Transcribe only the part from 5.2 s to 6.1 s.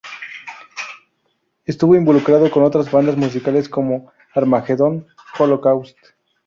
Holocaust.